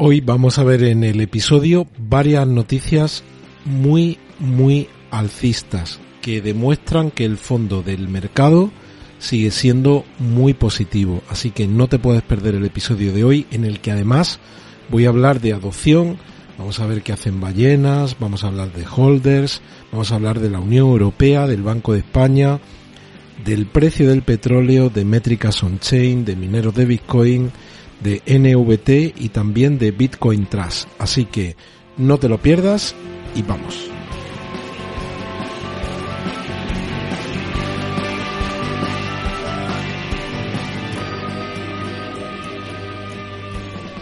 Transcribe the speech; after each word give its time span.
Hoy 0.00 0.20
vamos 0.20 0.60
a 0.60 0.62
ver 0.62 0.84
en 0.84 1.02
el 1.02 1.20
episodio 1.20 1.88
varias 1.98 2.46
noticias 2.46 3.24
muy, 3.64 4.16
muy 4.38 4.86
alcistas 5.10 5.98
que 6.22 6.40
demuestran 6.40 7.10
que 7.10 7.24
el 7.24 7.36
fondo 7.36 7.82
del 7.82 8.06
mercado 8.06 8.70
sigue 9.18 9.50
siendo 9.50 10.04
muy 10.20 10.54
positivo. 10.54 11.20
Así 11.28 11.50
que 11.50 11.66
no 11.66 11.88
te 11.88 11.98
puedes 11.98 12.22
perder 12.22 12.54
el 12.54 12.64
episodio 12.64 13.12
de 13.12 13.24
hoy 13.24 13.48
en 13.50 13.64
el 13.64 13.80
que 13.80 13.90
además 13.90 14.38
voy 14.88 15.04
a 15.04 15.08
hablar 15.08 15.40
de 15.40 15.52
adopción, 15.52 16.16
vamos 16.58 16.78
a 16.78 16.86
ver 16.86 17.02
qué 17.02 17.12
hacen 17.12 17.40
ballenas, 17.40 18.16
vamos 18.20 18.44
a 18.44 18.46
hablar 18.46 18.72
de 18.72 18.86
holders, 18.86 19.62
vamos 19.90 20.12
a 20.12 20.14
hablar 20.14 20.38
de 20.38 20.50
la 20.50 20.60
Unión 20.60 20.86
Europea, 20.86 21.48
del 21.48 21.64
Banco 21.64 21.94
de 21.94 21.98
España, 21.98 22.60
del 23.44 23.66
precio 23.66 24.08
del 24.10 24.22
petróleo, 24.22 24.90
de 24.90 25.04
métricas 25.04 25.60
on-chain, 25.64 26.24
de 26.24 26.36
mineros 26.36 26.76
de 26.76 26.84
Bitcoin, 26.84 27.50
de 28.00 28.22
NVT 28.26 29.20
y 29.20 29.30
también 29.30 29.78
de 29.78 29.90
Bitcoin 29.90 30.46
Trust. 30.46 30.88
Así 30.98 31.24
que 31.24 31.56
no 31.96 32.18
te 32.18 32.28
lo 32.28 32.38
pierdas 32.38 32.94
y 33.34 33.42
vamos. 33.42 33.90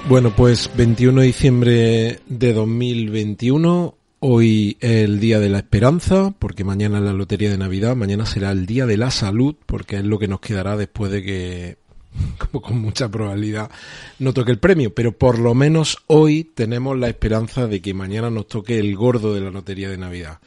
Bueno, 0.08 0.30
pues 0.30 0.70
21 0.76 1.20
de 1.20 1.26
diciembre 1.26 2.20
de 2.28 2.52
2021, 2.52 3.96
hoy 4.20 4.76
el 4.80 5.18
día 5.18 5.40
de 5.40 5.48
la 5.48 5.58
esperanza, 5.58 6.32
porque 6.38 6.62
mañana 6.62 6.98
es 6.98 7.04
la 7.04 7.12
lotería 7.12 7.50
de 7.50 7.58
Navidad, 7.58 7.96
mañana 7.96 8.24
será 8.24 8.52
el 8.52 8.66
día 8.66 8.86
de 8.86 8.98
la 8.98 9.10
salud, 9.10 9.56
porque 9.66 9.96
es 9.96 10.04
lo 10.04 10.20
que 10.20 10.28
nos 10.28 10.38
quedará 10.38 10.76
después 10.76 11.10
de 11.10 11.24
que 11.24 11.78
como 12.38 12.62
con 12.62 12.80
mucha 12.80 13.08
probabilidad 13.08 13.70
no 14.18 14.32
toque 14.32 14.52
el 14.52 14.58
premio, 14.58 14.94
pero 14.94 15.12
por 15.12 15.38
lo 15.38 15.54
menos 15.54 15.98
hoy 16.06 16.44
tenemos 16.44 16.98
la 16.98 17.08
esperanza 17.08 17.66
de 17.66 17.80
que 17.80 17.94
mañana 17.94 18.30
nos 18.30 18.48
toque 18.48 18.78
el 18.78 18.94
gordo 18.96 19.34
de 19.34 19.40
la 19.40 19.50
lotería 19.50 19.90
de 19.90 19.98
Navidad. 19.98 20.38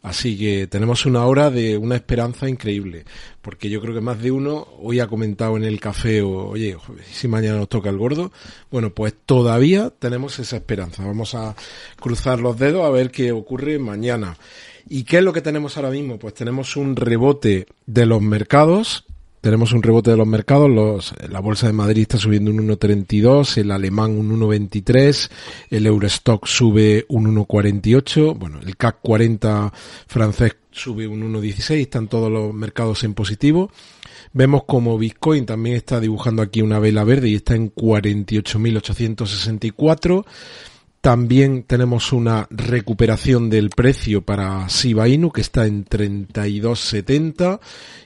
Así 0.00 0.38
que 0.38 0.68
tenemos 0.68 1.06
una 1.06 1.26
hora 1.26 1.50
de 1.50 1.76
una 1.76 1.96
esperanza 1.96 2.48
increíble, 2.48 3.04
porque 3.42 3.68
yo 3.68 3.80
creo 3.80 3.94
que 3.94 4.00
más 4.00 4.22
de 4.22 4.30
uno 4.30 4.68
hoy 4.80 5.00
ha 5.00 5.08
comentado 5.08 5.56
en 5.56 5.64
el 5.64 5.80
café, 5.80 6.22
o, 6.22 6.50
oye, 6.50 6.76
si 7.10 7.26
mañana 7.26 7.58
nos 7.58 7.68
toca 7.68 7.90
el 7.90 7.98
gordo, 7.98 8.30
bueno, 8.70 8.90
pues 8.90 9.14
todavía 9.26 9.90
tenemos 9.90 10.38
esa 10.38 10.56
esperanza. 10.56 11.04
Vamos 11.04 11.34
a 11.34 11.56
cruzar 11.98 12.38
los 12.38 12.56
dedos 12.58 12.86
a 12.86 12.90
ver 12.90 13.10
qué 13.10 13.32
ocurre 13.32 13.80
mañana. 13.80 14.36
¿Y 14.88 15.02
qué 15.02 15.18
es 15.18 15.24
lo 15.24 15.32
que 15.32 15.42
tenemos 15.42 15.76
ahora 15.76 15.90
mismo? 15.90 16.18
Pues 16.18 16.32
tenemos 16.32 16.76
un 16.76 16.94
rebote 16.94 17.66
de 17.86 18.06
los 18.06 18.22
mercados 18.22 19.04
tenemos 19.40 19.72
un 19.72 19.82
rebote 19.82 20.10
de 20.10 20.16
los 20.16 20.26
mercados, 20.26 20.70
los, 20.70 21.14
la 21.28 21.40
bolsa 21.40 21.66
de 21.66 21.72
Madrid 21.72 22.02
está 22.02 22.18
subiendo 22.18 22.50
un 22.50 22.68
1,32, 22.68 23.56
el 23.58 23.70
alemán 23.70 24.18
un 24.18 24.38
1,23, 24.40 25.30
el 25.70 25.86
Eurostock 25.86 26.46
sube 26.46 27.06
un 27.08 27.34
1,48, 27.34 28.38
bueno, 28.38 28.60
el 28.64 28.76
CAC 28.76 28.98
40 29.02 29.72
francés 30.06 30.56
sube 30.70 31.06
un 31.06 31.32
1,16, 31.32 31.80
están 31.80 32.08
todos 32.08 32.30
los 32.30 32.52
mercados 32.54 33.04
en 33.04 33.14
positivo. 33.14 33.70
Vemos 34.32 34.64
como 34.64 34.98
Bitcoin 34.98 35.46
también 35.46 35.76
está 35.76 36.00
dibujando 36.00 36.42
aquí 36.42 36.60
una 36.62 36.78
vela 36.78 37.04
verde 37.04 37.28
y 37.28 37.36
está 37.36 37.54
en 37.54 37.74
48.864. 37.74 40.24
También 41.00 41.62
tenemos 41.62 42.12
una 42.12 42.48
recuperación 42.50 43.50
del 43.50 43.70
precio 43.70 44.22
para 44.22 44.66
Shiba 44.66 45.08
Inu 45.08 45.30
que 45.30 45.40
está 45.40 45.66
en 45.66 45.84
32.70 45.84 47.60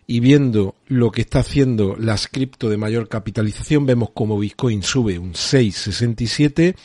y 0.06 0.20
viendo 0.20 0.74
lo 0.88 1.10
que 1.10 1.22
está 1.22 1.40
haciendo 1.40 1.96
las 1.96 2.28
cripto 2.28 2.68
de 2.68 2.76
mayor 2.76 3.08
capitalización 3.08 3.86
vemos 3.86 4.10
como 4.12 4.38
Bitcoin 4.38 4.82
sube 4.82 5.18
un 5.18 5.32
6.67, 5.32 6.76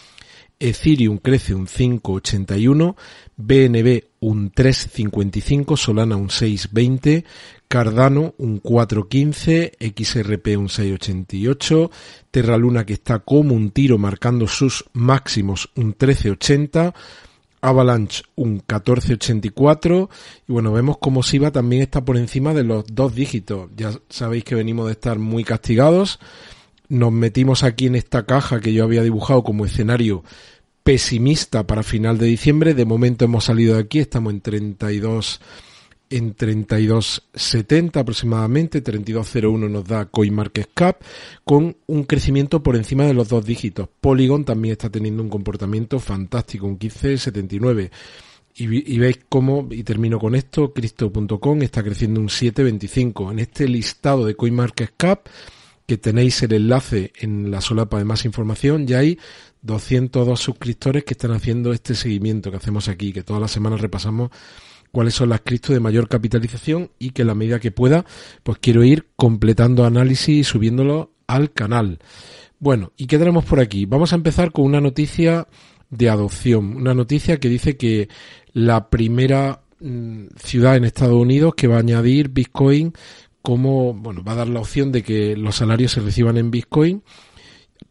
Ethereum 0.60 1.18
crece 1.18 1.54
un 1.54 1.68
5.81, 1.68 2.96
BNB 3.36 4.07
un 4.28 4.52
3.55, 4.52 5.78
Solana 5.78 6.18
un 6.18 6.28
6.20, 6.28 7.24
Cardano 7.70 8.36
un 8.38 8.62
4.15, 8.62 9.78
XRP 9.80 10.58
un 10.58 10.68
6.88, 10.68 11.90
Terra 12.30 12.58
Luna 12.58 12.86
que 12.86 12.94
está 12.94 13.20
como 13.20 13.56
un 13.56 13.72
tiro 13.72 13.98
marcando 13.98 14.48
sus 14.48 14.84
máximos 14.92 15.70
un 15.76 15.98
13.80, 15.98 16.94
Avalanche 17.62 18.24
un 18.36 18.62
14.84 18.62 20.10
y 20.48 20.52
bueno, 20.52 20.74
vemos 20.74 20.98
como 20.98 21.24
SIBA 21.24 21.52
también 21.52 21.82
está 21.82 22.04
por 22.04 22.18
encima 22.18 22.54
de 22.54 22.66
los 22.66 22.86
dos 22.86 23.16
dígitos. 23.16 23.70
Ya 23.78 23.92
sabéis 24.10 24.44
que 24.44 24.56
venimos 24.56 24.88
de 24.88 24.92
estar 24.92 25.20
muy 25.20 25.46
castigados. 25.46 26.20
Nos 26.90 27.14
metimos 27.14 27.64
aquí 27.64 27.88
en 27.88 27.96
esta 27.96 28.26
caja 28.26 28.60
que 28.60 28.74
yo 28.74 28.84
había 28.84 29.04
dibujado 29.04 29.44
como 29.44 29.66
escenario 29.66 30.24
pesimista 30.88 31.68
para 31.68 31.84
final 31.84 32.18
de 32.18 32.28
diciembre. 32.28 32.74
De 32.74 32.86
momento 32.86 33.26
hemos 33.26 33.44
salido 33.44 33.76
de 33.76 33.82
aquí, 33.82 34.00
estamos 34.00 34.32
en 34.32 34.40
32 34.40 35.42
en 36.10 36.34
32.70 36.34 37.98
aproximadamente, 38.00 38.82
32.01 38.82 39.70
nos 39.70 39.86
da 39.86 40.06
CoinMarketCap, 40.06 41.02
con 41.44 41.76
un 41.88 42.04
crecimiento 42.06 42.64
por 42.64 42.78
encima 42.78 43.04
de 43.04 43.14
los 43.14 43.28
dos 43.28 43.46
dígitos. 43.46 43.90
Polygon 44.00 44.46
también 44.46 44.72
está 44.72 44.90
teniendo 44.90 45.22
un 45.22 45.28
comportamiento 45.28 46.00
fantástico, 46.00 46.68
un 46.68 46.80
15.79. 46.80 47.92
Y, 48.56 48.96
y, 48.96 48.98
veis 48.98 49.20
cómo, 49.28 49.68
y 49.70 49.84
termino 49.84 50.20
con 50.20 50.36
esto, 50.36 50.72
Cristo.com 50.72 51.64
está 51.64 51.84
creciendo 51.84 52.22
un 52.22 52.30
7.25. 52.30 53.34
En 53.34 53.40
este 53.40 53.68
listado 53.68 54.26
de 54.26 54.38
CoinMarketCap, 54.38 55.28
que 55.88 55.98
tenéis 55.98 56.44
el 56.44 56.54
enlace 56.54 57.14
en 57.18 57.50
la 57.50 57.62
solapa 57.62 57.98
de 57.98 58.04
más 58.04 58.26
información, 58.26 58.86
ya 58.86 59.00
hay 59.00 59.18
202 59.62 60.40
suscriptores 60.40 61.06
que 61.06 61.14
están 61.14 61.32
haciendo 61.32 61.72
este 61.72 61.96
seguimiento 61.96 62.52
que 62.52 62.58
hacemos 62.58 62.90
aquí, 62.90 63.14
que 63.14 63.24
todas 63.24 63.42
las 63.42 63.52
semanas 63.52 63.80
repasamos 63.80 64.30
cuáles 64.92 65.14
son 65.14 65.30
las 65.30 65.42
criptos 65.42 65.74
de 65.74 65.80
mayor 65.80 66.10
capitalización 66.10 66.92
y 67.00 67.12
que 67.12 67.22
a 67.22 67.26
la 67.26 67.36
medida 67.36 67.60
que 67.60 67.72
pueda, 67.72 68.06
pues 68.44 68.60
quiero 68.60 68.84
ir 68.84 69.08
completando 69.16 69.86
análisis 69.86 70.38
y 70.40 70.44
subiéndolo 70.44 71.14
al 71.26 71.54
canal. 71.54 72.00
Bueno, 72.60 72.92
¿y 72.98 73.08
qué 73.08 73.18
tenemos 73.18 73.46
por 73.46 73.60
aquí? 73.62 73.86
Vamos 73.86 74.12
a 74.12 74.18
empezar 74.18 74.52
con 74.52 74.66
una 74.66 74.82
noticia 74.82 75.48
de 75.90 76.10
adopción, 76.10 76.76
una 76.76 76.94
noticia 76.94 77.40
que 77.40 77.48
dice 77.48 77.78
que 77.78 78.10
la 78.52 78.90
primera 78.90 79.62
mm, 79.80 80.26
ciudad 80.36 80.76
en 80.76 80.84
Estados 80.84 81.16
Unidos 81.16 81.56
que 81.56 81.68
va 81.68 81.78
a 81.78 81.80
añadir 81.80 82.30
Bitcoin 82.30 82.94
como, 83.48 83.94
bueno, 83.94 84.26
va 84.26 84.34
a 84.34 84.36
dar 84.36 84.50
la 84.50 84.60
opción 84.60 84.92
de 84.92 85.04
que 85.04 85.38
los 85.38 85.56
salarios 85.56 85.94
se 85.94 86.02
reciban 86.02 86.36
en 86.36 86.52
Bitcoin 86.52 87.02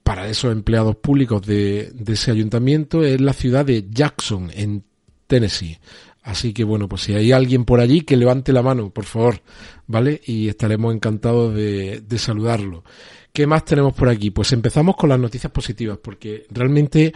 para 0.02 0.28
esos 0.28 0.52
empleados 0.52 0.96
públicos 0.96 1.46
de, 1.46 1.92
de 1.94 2.12
ese 2.12 2.30
ayuntamiento 2.30 3.02
es 3.02 3.22
la 3.22 3.32
ciudad 3.32 3.64
de 3.64 3.86
Jackson, 3.88 4.50
en 4.52 4.84
Tennessee. 5.26 5.78
Así 6.22 6.52
que 6.52 6.62
bueno, 6.62 6.90
pues 6.90 7.04
si 7.04 7.14
hay 7.14 7.32
alguien 7.32 7.64
por 7.64 7.80
allí 7.80 8.02
que 8.02 8.18
levante 8.18 8.52
la 8.52 8.60
mano, 8.60 8.90
por 8.90 9.06
favor, 9.06 9.40
¿vale? 9.86 10.20
Y 10.26 10.46
estaremos 10.48 10.94
encantados 10.94 11.54
de, 11.54 12.04
saludarlo. 12.18 12.84
¿Qué 13.32 13.46
más 13.46 13.64
tenemos 13.64 13.94
por 13.94 14.10
aquí? 14.10 14.30
Pues 14.30 14.52
empezamos 14.52 14.94
con 14.94 15.08
las 15.08 15.18
noticias 15.18 15.50
positivas, 15.50 15.96
porque 16.02 16.44
realmente 16.50 17.14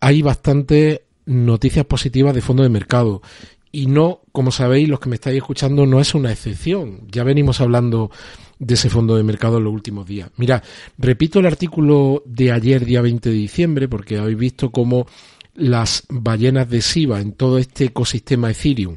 hay 0.00 0.22
bastantes 0.22 1.02
noticias 1.24 1.86
positivas 1.86 2.34
de 2.34 2.40
fondo 2.40 2.64
de 2.64 2.68
mercado. 2.68 3.22
Y 3.72 3.86
no, 3.86 4.22
como 4.32 4.50
sabéis, 4.50 4.88
los 4.88 4.98
que 4.98 5.08
me 5.08 5.14
estáis 5.14 5.36
escuchando, 5.36 5.86
no 5.86 6.00
es 6.00 6.14
una 6.14 6.32
excepción. 6.32 7.02
Ya 7.10 7.22
venimos 7.22 7.60
hablando 7.60 8.10
de 8.58 8.74
ese 8.74 8.90
fondo 8.90 9.16
de 9.16 9.22
mercado 9.22 9.58
en 9.58 9.64
los 9.64 9.72
últimos 9.72 10.06
días. 10.06 10.30
Mira, 10.36 10.62
repito 10.98 11.38
el 11.38 11.46
artículo 11.46 12.22
de 12.26 12.52
ayer, 12.52 12.84
día 12.84 13.00
20 13.00 13.28
de 13.28 13.34
diciembre, 13.34 13.88
porque 13.88 14.18
habéis 14.18 14.38
visto 14.38 14.70
cómo 14.70 15.06
las 15.54 16.04
ballenas 16.08 16.68
de 16.68 16.82
SIVA 16.82 17.20
en 17.20 17.32
todo 17.32 17.58
este 17.58 17.86
ecosistema 17.86 18.50
Ethereum 18.50 18.96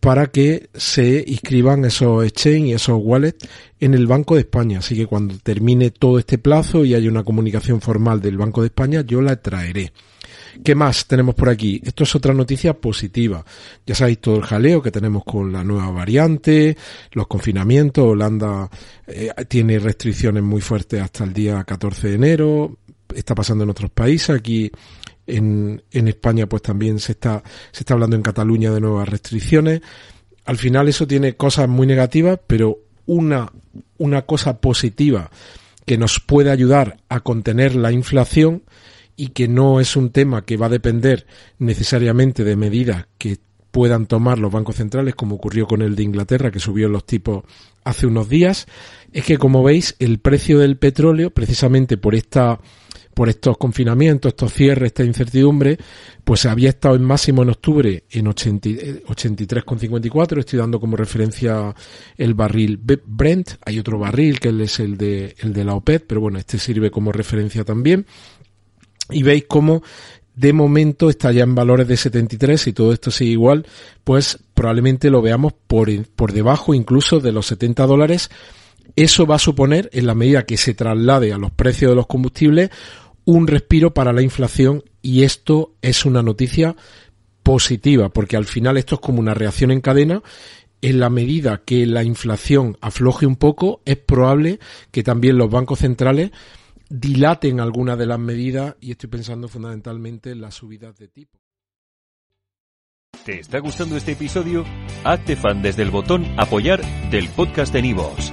para 0.00 0.28
que 0.28 0.70
se 0.74 1.22
inscriban 1.26 1.84
esos 1.84 2.24
exchange 2.24 2.68
y 2.68 2.72
esos 2.72 2.98
wallets 3.00 3.46
en 3.78 3.94
el 3.94 4.06
Banco 4.06 4.34
de 4.34 4.40
España. 4.40 4.78
Así 4.78 4.96
que 4.96 5.06
cuando 5.06 5.36
termine 5.38 5.90
todo 5.90 6.18
este 6.18 6.38
plazo 6.38 6.84
y 6.84 6.94
haya 6.94 7.10
una 7.10 7.22
comunicación 7.22 7.80
formal 7.80 8.20
del 8.20 8.38
Banco 8.38 8.62
de 8.62 8.68
España, 8.68 9.02
yo 9.02 9.20
la 9.20 9.36
traeré. 9.36 9.92
¿Qué 10.64 10.74
más 10.74 11.06
tenemos 11.06 11.34
por 11.34 11.48
aquí? 11.48 11.80
Esto 11.84 12.04
es 12.04 12.14
otra 12.14 12.34
noticia 12.34 12.74
positiva. 12.74 13.44
Ya 13.86 13.94
sabéis 13.94 14.20
todo 14.20 14.36
el 14.36 14.42
jaleo 14.42 14.82
que 14.82 14.90
tenemos 14.90 15.22
con 15.24 15.52
la 15.52 15.62
nueva 15.62 15.90
variante, 15.90 16.76
los 17.12 17.26
confinamientos. 17.26 18.04
Holanda 18.04 18.68
eh, 19.06 19.30
tiene 19.48 19.78
restricciones 19.78 20.42
muy 20.42 20.60
fuertes 20.60 21.00
hasta 21.00 21.24
el 21.24 21.32
día 21.32 21.62
14 21.62 22.08
de 22.08 22.14
enero. 22.14 22.78
Está 23.14 23.34
pasando 23.34 23.64
en 23.64 23.70
otros 23.70 23.90
países. 23.90 24.30
Aquí 24.30 24.70
en, 25.36 25.82
España 25.90 26.46
pues 26.46 26.62
también 26.62 26.98
se 26.98 27.12
está, 27.12 27.42
se 27.72 27.80
está 27.80 27.94
hablando 27.94 28.16
en 28.16 28.22
Cataluña 28.22 28.70
de 28.70 28.80
nuevas 28.80 29.08
restricciones. 29.08 29.80
Al 30.44 30.56
final 30.56 30.88
eso 30.88 31.06
tiene 31.06 31.36
cosas 31.36 31.68
muy 31.68 31.86
negativas, 31.86 32.38
pero 32.46 32.78
una, 33.06 33.50
una 33.98 34.22
cosa 34.22 34.60
positiva 34.60 35.30
que 35.86 35.98
nos 35.98 36.20
puede 36.20 36.50
ayudar 36.50 36.98
a 37.08 37.20
contener 37.20 37.74
la 37.74 37.92
inflación 37.92 38.62
y 39.16 39.28
que 39.28 39.48
no 39.48 39.80
es 39.80 39.96
un 39.96 40.10
tema 40.10 40.44
que 40.44 40.56
va 40.56 40.66
a 40.66 40.70
depender 40.70 41.26
necesariamente 41.58 42.44
de 42.44 42.56
medidas 42.56 43.06
que 43.18 43.38
puedan 43.70 44.06
tomar 44.06 44.38
los 44.38 44.52
bancos 44.52 44.76
centrales, 44.76 45.14
como 45.14 45.36
ocurrió 45.36 45.66
con 45.66 45.82
el 45.82 45.94
de 45.94 46.02
Inglaterra, 46.02 46.50
que 46.50 46.58
subió 46.58 46.88
los 46.88 47.04
tipos 47.04 47.44
hace 47.84 48.06
unos 48.06 48.28
días, 48.28 48.66
es 49.12 49.24
que 49.24 49.38
como 49.38 49.62
veis 49.62 49.96
el 49.98 50.18
precio 50.18 50.58
del 50.58 50.76
petróleo, 50.76 51.30
precisamente 51.30 51.96
por 51.96 52.14
esta 52.14 52.60
por 53.14 53.28
estos 53.28 53.56
confinamientos, 53.58 54.30
estos 54.30 54.52
cierres, 54.52 54.88
esta 54.88 55.04
incertidumbre, 55.04 55.78
pues 56.24 56.46
había 56.46 56.70
estado 56.70 56.94
en 56.94 57.04
máximo 57.04 57.42
en 57.42 57.50
octubre 57.50 58.04
en 58.10 58.26
83,54. 58.26 60.38
Estoy 60.38 60.58
dando 60.58 60.80
como 60.80 60.96
referencia 60.96 61.74
el 62.16 62.34
barril 62.34 62.80
Brent. 63.04 63.50
Hay 63.64 63.78
otro 63.78 63.98
barril 63.98 64.40
que 64.40 64.50
es 64.62 64.80
el 64.80 64.96
de, 64.96 65.34
el 65.40 65.52
de 65.52 65.64
la 65.64 65.74
OPED, 65.74 66.02
pero 66.06 66.20
bueno, 66.20 66.38
este 66.38 66.58
sirve 66.58 66.90
como 66.90 67.12
referencia 67.12 67.64
también. 67.64 68.06
Y 69.10 69.22
veis 69.22 69.44
cómo 69.48 69.82
de 70.34 70.52
momento 70.52 71.10
está 71.10 71.32
ya 71.32 71.42
en 71.42 71.54
valores 71.54 71.88
de 71.88 71.96
73 71.96 72.68
y 72.68 72.72
todo 72.72 72.92
esto 72.92 73.10
sigue 73.10 73.32
igual, 73.32 73.66
pues 74.04 74.38
probablemente 74.54 75.10
lo 75.10 75.20
veamos 75.20 75.52
por, 75.66 75.90
por 76.08 76.32
debajo 76.32 76.72
incluso 76.72 77.20
de 77.20 77.32
los 77.32 77.46
70 77.46 77.86
dólares 77.86 78.30
eso 78.96 79.26
va 79.26 79.36
a 79.36 79.40
suponer, 79.40 79.90
en 79.92 80.06
la 80.06 80.14
medida 80.14 80.44
que 80.44 80.56
se 80.56 80.74
traslade 80.74 81.32
a 81.32 81.38
los 81.38 81.50
precios 81.50 81.90
de 81.90 81.96
los 81.96 82.06
combustibles, 82.06 82.70
un 83.24 83.46
respiro 83.46 83.94
para 83.94 84.12
la 84.12 84.22
inflación 84.22 84.82
y 85.02 85.22
esto 85.22 85.74
es 85.82 86.04
una 86.04 86.22
noticia 86.22 86.76
positiva, 87.42 88.10
porque 88.10 88.36
al 88.36 88.46
final 88.46 88.76
esto 88.76 88.96
es 88.96 89.00
como 89.00 89.20
una 89.20 89.34
reacción 89.34 89.70
en 89.70 89.80
cadena. 89.80 90.22
En 90.82 90.98
la 90.98 91.10
medida 91.10 91.62
que 91.64 91.84
la 91.86 92.02
inflación 92.04 92.78
afloje 92.80 93.26
un 93.26 93.36
poco, 93.36 93.82
es 93.84 93.96
probable 93.96 94.60
que 94.90 95.02
también 95.02 95.36
los 95.36 95.50
bancos 95.50 95.80
centrales 95.80 96.30
dilaten 96.88 97.60
algunas 97.60 97.98
de 97.98 98.06
las 98.06 98.18
medidas 98.18 98.76
y 98.80 98.92
estoy 98.92 99.10
pensando 99.10 99.48
fundamentalmente 99.48 100.30
en 100.30 100.40
las 100.40 100.54
subidas 100.54 100.98
de 100.98 101.08
tipo. 101.08 101.38
¿Te 103.24 103.40
está 103.40 103.58
gustando 103.58 103.96
este 103.96 104.12
episodio? 104.12 104.64
Hazte 105.04 105.36
fan 105.36 105.62
desde 105.62 105.82
el 105.82 105.90
botón 105.90 106.24
apoyar 106.38 106.80
del 107.10 107.28
podcast 107.28 107.72
de 107.72 107.82
Nivos. 107.82 108.32